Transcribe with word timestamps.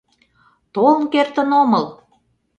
Толын 0.73 1.03
кертын 1.13 1.49
омыл. 1.61 1.85